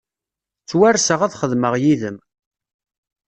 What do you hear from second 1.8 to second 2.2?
yid-m.